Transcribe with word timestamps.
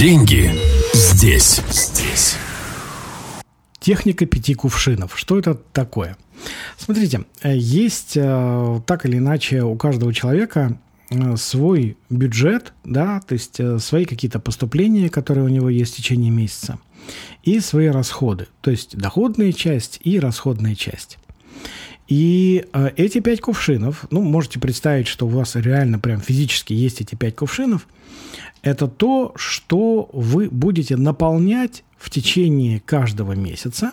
Деньги 0.00 0.50
здесь. 0.94 1.60
Здесь. 1.68 2.36
Техника 3.80 4.24
пяти 4.24 4.54
кувшинов. 4.54 5.18
Что 5.18 5.38
это 5.38 5.54
такое? 5.54 6.16
Смотрите, 6.78 7.26
э, 7.42 7.54
есть 7.54 8.16
э, 8.16 8.80
так 8.86 9.04
или 9.04 9.18
иначе 9.18 9.62
у 9.62 9.76
каждого 9.76 10.14
человека 10.14 10.78
э, 11.10 11.36
свой 11.36 11.98
бюджет, 12.08 12.72
да, 12.82 13.20
то 13.20 13.34
есть 13.34 13.60
свои 13.78 14.06
какие-то 14.06 14.40
поступления, 14.40 15.10
которые 15.10 15.44
у 15.44 15.48
него 15.48 15.68
есть 15.68 15.92
в 15.92 15.96
течение 15.98 16.30
месяца, 16.30 16.78
и 17.42 17.60
свои 17.60 17.88
расходы, 17.88 18.46
то 18.62 18.70
есть 18.70 18.96
доходная 18.96 19.52
часть 19.52 20.00
и 20.02 20.18
расходная 20.18 20.76
часть. 20.76 21.18
И 22.10 22.66
э, 22.72 22.90
эти 22.96 23.20
пять 23.20 23.40
кувшинов, 23.40 24.04
ну, 24.10 24.20
можете 24.20 24.58
представить, 24.58 25.06
что 25.06 25.26
у 25.26 25.28
вас 25.28 25.54
реально 25.54 26.00
прям 26.00 26.20
физически 26.20 26.72
есть 26.72 27.00
эти 27.00 27.14
пять 27.14 27.36
кувшинов, 27.36 27.86
это 28.62 28.88
то, 28.88 29.32
что 29.36 30.10
вы 30.12 30.48
будете 30.50 30.96
наполнять 30.96 31.84
в 31.96 32.10
течение 32.10 32.80
каждого 32.80 33.32
месяца, 33.34 33.92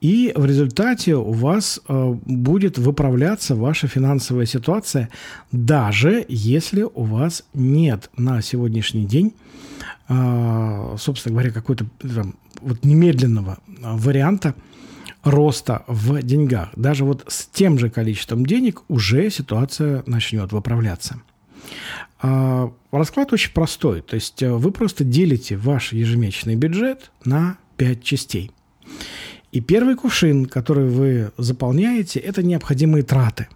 и 0.00 0.32
в 0.34 0.46
результате 0.46 1.16
у 1.16 1.32
вас 1.32 1.80
э, 1.86 2.14
будет 2.24 2.78
выправляться 2.78 3.54
ваша 3.54 3.88
финансовая 3.88 4.46
ситуация, 4.46 5.10
даже 5.52 6.24
если 6.28 6.82
у 6.82 7.02
вас 7.02 7.44
нет 7.52 8.10
на 8.16 8.40
сегодняшний 8.40 9.04
день, 9.04 9.34
э, 10.08 10.96
собственно 10.98 11.34
говоря, 11.34 11.50
какой-то 11.50 11.86
вот 12.62 12.84
немедленного 12.86 13.58
варианта– 13.82 14.54
роста 15.24 15.84
в 15.86 16.22
деньгах. 16.22 16.70
Даже 16.76 17.04
вот 17.04 17.24
с 17.28 17.46
тем 17.46 17.78
же 17.78 17.90
количеством 17.90 18.46
денег 18.46 18.82
уже 18.88 19.30
ситуация 19.30 20.02
начнет 20.06 20.52
выправляться. 20.52 21.20
А, 22.20 22.72
расклад 22.92 23.32
очень 23.32 23.52
простой. 23.52 24.02
То 24.02 24.14
есть 24.14 24.42
э, 24.42 24.52
вы 24.52 24.70
просто 24.70 25.04
делите 25.04 25.56
ваш 25.56 25.92
ежемесячный 25.92 26.56
бюджет 26.56 27.10
на 27.24 27.58
5 27.76 28.02
частей. 28.02 28.50
И 29.52 29.60
первый 29.60 29.96
кувшин, 29.96 30.46
который 30.46 30.88
вы 30.88 31.32
заполняете, 31.38 32.20
это 32.20 32.42
необходимые 32.42 33.02
траты. 33.02 33.48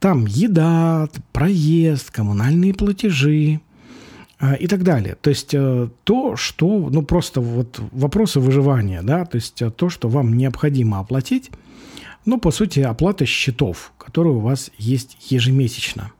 Там 0.00 0.26
еда, 0.26 1.08
проезд, 1.32 2.10
коммунальные 2.10 2.74
платежи, 2.74 3.60
и 4.58 4.66
так 4.66 4.82
далее. 4.82 5.16
То 5.20 5.30
есть 5.30 5.54
э, 5.54 5.88
то, 6.04 6.36
что, 6.36 6.88
ну 6.90 7.02
просто 7.02 7.40
вот 7.40 7.80
вопросы 7.92 8.40
выживания, 8.40 9.02
да, 9.02 9.24
то 9.24 9.36
есть 9.36 9.62
э, 9.62 9.70
то, 9.70 9.88
что 9.88 10.08
вам 10.08 10.36
необходимо 10.36 10.98
оплатить, 10.98 11.50
ну, 12.24 12.38
по 12.38 12.50
сути, 12.50 12.80
оплата 12.80 13.24
счетов, 13.24 13.92
которые 13.98 14.34
у 14.34 14.40
вас 14.40 14.70
есть 14.78 15.16
ежемесячно. 15.30 16.12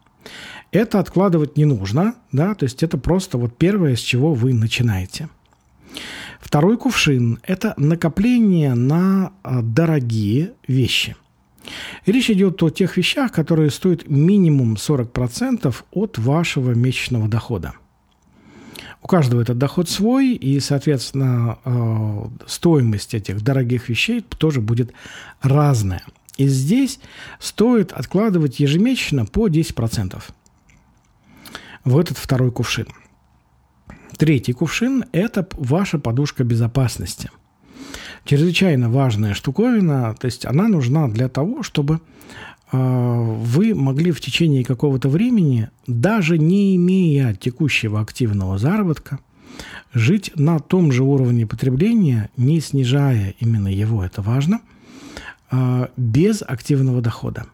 Это 0.70 1.00
откладывать 1.00 1.56
не 1.56 1.64
нужно, 1.64 2.14
да, 2.32 2.54
то 2.54 2.64
есть 2.64 2.82
это 2.82 2.96
просто 2.96 3.38
вот 3.38 3.56
первое, 3.56 3.96
с 3.96 4.00
чего 4.00 4.34
вы 4.34 4.54
начинаете. 4.54 5.28
Второй 6.40 6.76
кувшин– 6.76 7.38
это 7.42 7.74
накопление 7.76 8.74
на 8.74 9.32
э, 9.42 9.60
дорогие 9.62 10.52
вещи. 10.66 11.16
Речь 12.06 12.30
идет 12.30 12.62
о 12.62 12.70
тех 12.70 12.96
вещах, 12.96 13.32
которые 13.32 13.70
стоят 13.70 14.08
минимум 14.08 14.74
40% 14.74 15.74
от 15.92 16.18
вашего 16.18 16.72
месячного 16.72 17.28
дохода. 17.28 17.74
У 19.02 19.08
каждого 19.08 19.42
этот 19.42 19.58
доход 19.58 19.88
свой, 19.88 20.34
и, 20.34 20.60
соответственно, 20.60 21.58
э, 21.64 22.24
стоимость 22.46 23.14
этих 23.14 23.42
дорогих 23.42 23.88
вещей 23.88 24.20
тоже 24.20 24.60
будет 24.60 24.92
разная. 25.40 26.04
И 26.36 26.46
здесь 26.46 27.00
стоит 27.40 27.92
откладывать 27.92 28.60
ежемесячно 28.60 29.26
по 29.26 29.48
10% 29.48 30.22
в 31.84 31.98
этот 31.98 32.16
второй 32.16 32.52
кувшин. 32.52 32.86
Третий 34.16 34.52
кувшин– 34.52 35.04
это 35.12 35.48
ваша 35.52 35.98
подушка 35.98 36.44
безопасности. 36.44 37.30
Чрезвычайно 38.24 38.88
важная 38.88 39.34
штуковина, 39.34 40.14
то 40.14 40.26
есть 40.26 40.46
она 40.46 40.68
нужна 40.68 41.08
для 41.08 41.28
того, 41.28 41.64
чтобы 41.64 42.00
вы 42.72 43.74
могли 43.74 44.12
в 44.12 44.20
течение 44.20 44.64
какого-то 44.64 45.08
времени, 45.10 45.68
даже 45.86 46.38
не 46.38 46.74
имея 46.76 47.34
текущего 47.34 48.00
активного 48.00 48.56
заработка, 48.56 49.18
жить 49.92 50.32
на 50.36 50.58
том 50.58 50.90
же 50.92 51.02
уровне 51.02 51.46
потребления, 51.46 52.30
не 52.36 52.60
снижая 52.60 53.34
именно 53.40 53.68
его, 53.68 54.02
это 54.02 54.22
важно, 54.22 54.60
а, 55.50 55.90
без 55.96 56.42
активного 56.42 57.02
дохода. 57.02 57.46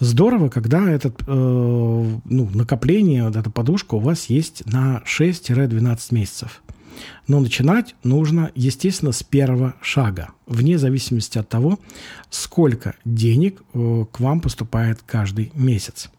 Здорово, 0.00 0.50
когда 0.50 0.90
это 0.90 1.08
э, 1.08 1.12
ну, 1.26 2.50
накопление, 2.52 3.24
вот 3.24 3.36
эта 3.36 3.50
подушка 3.50 3.94
у 3.94 4.00
вас 4.00 4.26
есть 4.26 4.66
на 4.66 5.02
6-12 5.06 5.98
месяцев. 6.10 6.62
Но 7.26 7.40
начинать 7.40 7.94
нужно, 8.02 8.50
естественно, 8.54 9.12
с 9.12 9.22
первого 9.22 9.74
шага, 9.80 10.30
вне 10.46 10.78
зависимости 10.78 11.38
от 11.38 11.48
того, 11.48 11.78
сколько 12.30 12.94
денег 13.04 13.62
э, 13.74 14.04
к 14.10 14.20
вам 14.20 14.40
поступает 14.40 15.02
каждый 15.04 15.52
месяц. 15.54 16.10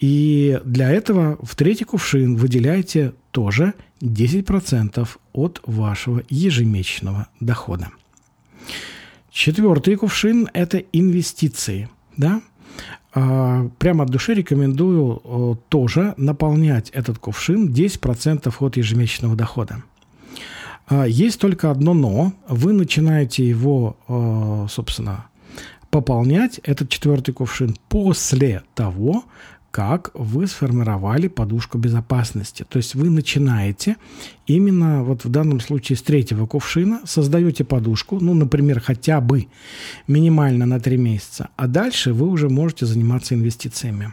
И 0.00 0.60
для 0.64 0.90
этого 0.90 1.38
в 1.42 1.54
третий 1.54 1.84
кувшин 1.84 2.36
выделяйте 2.36 3.14
тоже 3.30 3.74
10% 4.00 5.08
от 5.32 5.60
вашего 5.64 6.22
ежемесячного 6.28 7.28
дохода. 7.40 7.90
Четвертый 9.30 9.96
кувшин– 9.96 10.48
это 10.52 10.78
инвестиции. 10.78 11.88
Да? 12.16 12.42
А, 13.14 13.68
прямо 13.78 14.04
от 14.04 14.10
души 14.10 14.34
рекомендую 14.34 15.58
тоже 15.68 16.14
наполнять 16.16 16.90
этот 16.90 17.18
кувшин 17.18 17.72
10% 17.72 18.52
от 18.58 18.76
ежемесячного 18.76 19.36
дохода. 19.36 19.82
А, 20.86 21.04
есть 21.04 21.40
только 21.40 21.70
одно 21.70 21.94
«но». 21.94 22.32
Вы 22.48 22.72
начинаете 22.72 23.48
его, 23.48 23.96
собственно, 24.68 25.26
пополнять, 25.90 26.58
этот 26.64 26.88
четвертый 26.88 27.32
кувшин, 27.32 27.76
после 27.88 28.62
того, 28.74 29.24
как 29.74 30.12
вы 30.14 30.46
сформировали 30.46 31.26
подушку 31.26 31.78
безопасности. 31.78 32.64
То 32.68 32.76
есть 32.76 32.94
вы 32.94 33.10
начинаете 33.10 33.96
именно 34.46 35.02
вот 35.02 35.24
в 35.24 35.28
данном 35.28 35.58
случае 35.58 35.96
с 35.96 36.02
третьего 36.02 36.46
кувшина, 36.46 37.00
создаете 37.06 37.64
подушку, 37.64 38.20
ну, 38.20 38.34
например, 38.34 38.78
хотя 38.78 39.20
бы 39.20 39.48
минимально 40.06 40.64
на 40.64 40.78
три 40.78 40.96
месяца, 40.96 41.48
а 41.56 41.66
дальше 41.66 42.12
вы 42.12 42.28
уже 42.28 42.48
можете 42.48 42.86
заниматься 42.86 43.34
инвестициями. 43.34 44.12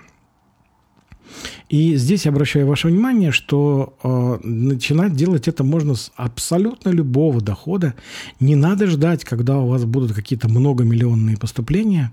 И 1.70 1.96
здесь 1.96 2.26
я 2.26 2.32
обращаю 2.32 2.68
ваше 2.68 2.88
внимание, 2.88 3.32
что 3.32 3.96
э, 4.04 4.48
начинать 4.48 5.16
делать 5.16 5.48
это 5.48 5.64
можно 5.64 5.96
с 5.96 6.12
абсолютно 6.16 6.90
любого 6.90 7.42
дохода. 7.42 7.96
Не 8.40 8.56
надо 8.56 8.88
ждать, 8.88 9.24
когда 9.24 9.58
у 9.60 9.68
вас 9.68 9.86
будут 9.86 10.14
какие-то 10.14 10.50
многомиллионные 10.50 11.38
поступления. 11.38 12.12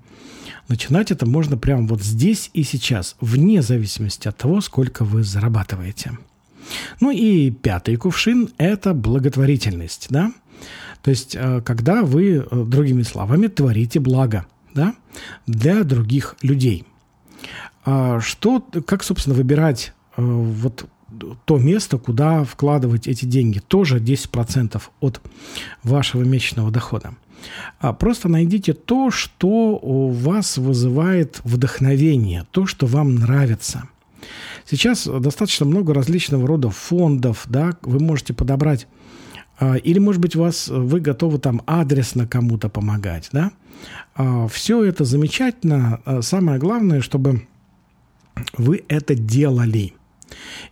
Начинать 0.68 1.10
это 1.10 1.26
можно 1.26 1.56
прямо 1.56 1.86
вот 1.86 2.02
здесь 2.02 2.50
и 2.52 2.62
сейчас, 2.62 3.16
вне 3.20 3.62
зависимости 3.62 4.28
от 4.28 4.36
того, 4.36 4.60
сколько 4.60 5.04
вы 5.04 5.22
зарабатываете. 5.22 6.18
Ну 7.00 7.10
и 7.10 7.50
пятый 7.50 7.96
кувшин– 7.96 8.50
это 8.58 8.94
благотворительность, 8.94 10.08
да? 10.10 10.32
То 11.02 11.10
есть, 11.10 11.34
э, 11.34 11.62
когда 11.64 12.02
вы, 12.02 12.46
э, 12.50 12.64
другими 12.64 13.02
словами, 13.02 13.46
творите 13.46 14.00
благо, 14.00 14.46
да, 14.74 14.94
для 15.46 15.84
других 15.84 16.36
людей. 16.42 16.84
А 17.90 18.20
что, 18.20 18.62
как, 18.86 19.02
собственно, 19.02 19.34
выбирать 19.34 19.94
э, 20.18 20.22
вот 20.22 20.84
то 21.46 21.56
место, 21.56 21.96
куда 21.96 22.44
вкладывать 22.44 23.08
эти 23.08 23.24
деньги? 23.24 23.60
Тоже 23.60 23.98
10% 23.98 24.78
от 25.00 25.22
вашего 25.82 26.22
месячного 26.22 26.70
дохода. 26.70 27.14
А 27.80 27.94
просто 27.94 28.28
найдите 28.28 28.74
то, 28.74 29.10
что 29.10 29.78
у 29.80 30.10
вас 30.10 30.58
вызывает 30.58 31.40
вдохновение, 31.44 32.46
то, 32.50 32.66
что 32.66 32.84
вам 32.84 33.14
нравится. 33.14 33.84
Сейчас 34.66 35.06
достаточно 35.06 35.64
много 35.64 35.94
различного 35.94 36.46
рода 36.46 36.68
фондов, 36.68 37.46
да, 37.48 37.74
вы 37.80 38.00
можете 38.00 38.34
подобрать 38.34 38.86
а, 39.58 39.76
или, 39.76 39.98
может 39.98 40.20
быть, 40.20 40.36
вас, 40.36 40.68
вы 40.68 41.00
готовы 41.00 41.38
там 41.38 41.62
адресно 41.64 42.26
кому-то 42.26 42.68
помогать, 42.68 43.30
да? 43.32 43.50
Все 44.50 44.84
это 44.84 45.04
замечательно. 45.04 46.00
Самое 46.20 46.58
главное, 46.58 47.00
чтобы 47.00 47.46
вы 48.56 48.84
это 48.88 49.14
делали. 49.14 49.94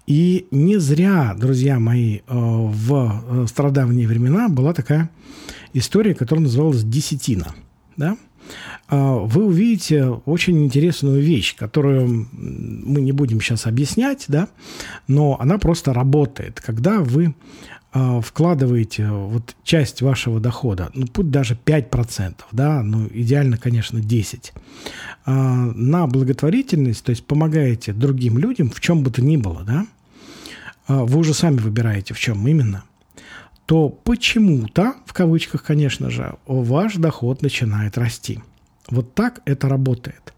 И 0.07 0.47
не 0.51 0.79
зря, 0.79 1.35
друзья 1.39 1.79
мои, 1.79 2.21
в 2.29 3.47
страдавние 3.49 4.07
времена 4.07 4.49
была 4.49 4.75
такая 4.75 5.11
история, 5.73 6.15
которая 6.15 6.45
называлась 6.45 6.83
«Десятина». 6.83 7.55
Да? 7.97 8.17
А, 8.89 9.17
вы 9.17 9.47
увидите 9.47 10.05
очень 10.05 10.65
интересную 10.65 11.21
вещь, 11.21 11.57
которую 11.57 12.29
мы 12.33 13.01
не 13.01 13.13
будем 13.13 13.41
сейчас 13.41 13.67
объяснять, 13.67 14.25
да, 14.29 14.49
но 15.09 15.37
она 15.41 15.59
просто 15.59 15.93
работает. 15.93 16.61
Когда 16.61 17.01
вы 17.01 17.35
а, 17.93 18.21
вкладываете 18.21 19.09
вот 19.09 19.57
часть 19.65 20.03
вашего 20.03 20.39
дохода, 20.41 20.91
ну, 20.95 21.07
путь 21.07 21.31
даже 21.31 21.59
5%, 21.65 22.35
да, 22.53 22.83
ну, 22.83 23.09
идеально, 23.13 23.59
конечно, 23.59 23.99
10%, 23.99 24.53
а, 25.25 25.33
на 25.33 26.07
благотворительность, 26.07 27.05
то 27.05 27.11
есть 27.11 27.25
помогаете 27.25 27.93
другим 27.93 28.39
людям 28.39 28.71
в 28.71 28.81
чем 28.81 29.03
бы 29.03 29.11
то 29.11 29.23
ни 29.23 29.37
было, 29.37 29.63
да, 29.65 29.87
вы 30.89 31.19
уже 31.19 31.35
сами 31.35 31.57
выбираете, 31.57 32.15
в 32.15 32.19
чем 32.21 32.47
именно, 32.47 32.85
то 33.67 33.89
почему-то, 33.89 34.95
в 35.05 35.13
кавычках, 35.13 35.65
конечно 35.65 36.09
же, 36.09 36.37
ваш 36.47 36.95
доход 36.95 37.43
начинает 37.43 37.99
расти. 37.99 38.41
Вот 38.89 39.15
так 39.15 39.43
это 39.45 39.69
работает. 39.69 40.33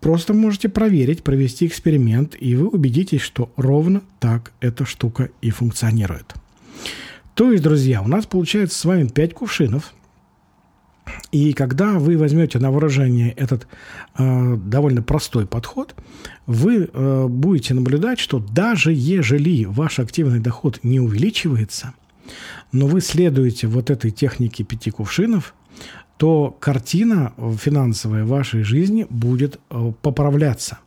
Просто 0.00 0.34
можете 0.34 0.68
проверить, 0.68 1.22
провести 1.22 1.66
эксперимент, 1.66 2.36
и 2.38 2.54
вы 2.54 2.68
убедитесь, 2.68 3.20
что 3.22 3.50
ровно 3.56 4.02
так 4.20 4.52
эта 4.60 4.84
штука 4.84 5.30
и 5.40 5.50
функционирует. 5.50 6.34
То 7.34 7.50
есть, 7.50 7.62
друзья, 7.62 8.02
у 8.02 8.08
нас 8.08 8.26
получается 8.26 8.78
с 8.78 8.84
вами 8.84 9.06
5 9.08 9.34
кувшинов. 9.34 9.94
И 11.30 11.52
когда 11.52 11.98
вы 11.98 12.18
возьмете 12.18 12.58
на 12.58 12.70
выражение 12.70 13.30
этот 13.32 13.66
э, 14.18 14.56
довольно 14.56 15.02
простой 15.02 15.46
подход, 15.46 15.94
вы 16.46 16.90
э, 16.92 17.26
будете 17.28 17.74
наблюдать, 17.74 18.18
что 18.18 18.38
даже 18.38 18.92
ежели 18.92 19.64
ваш 19.64 19.98
активный 19.98 20.40
доход 20.40 20.80
не 20.82 21.00
увеличивается, 21.00 21.94
но 22.72 22.86
вы 22.86 23.00
следуете 23.00 23.66
вот 23.66 23.90
этой 23.90 24.10
технике 24.10 24.64
пяти 24.64 24.90
кувшинов, 24.90 25.54
то 26.16 26.56
картина 26.60 27.32
финансовая 27.58 28.24
вашей 28.24 28.62
жизни 28.62 29.06
будет 29.10 29.58
э, 29.70 29.92
поправляться. 30.02 30.78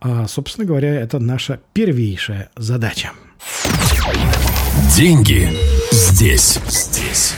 А, 0.00 0.28
собственно 0.28 0.66
говоря, 0.66 0.94
это 0.94 1.18
наша 1.18 1.60
первейшая 1.72 2.50
задача. 2.56 3.10
Деньги 4.94 5.50
здесь. 5.92 6.60
Здесь. 6.68 7.34